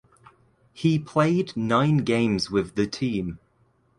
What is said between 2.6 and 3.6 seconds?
the team.